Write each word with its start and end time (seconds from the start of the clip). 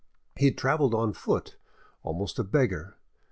He 0.35 0.45
had 0.45 0.57
travelled 0.57 0.95
on 0.95 1.13
foot, 1.13 1.57
almost 2.01 2.39
a 2.39 2.43
beggar. 2.43 2.97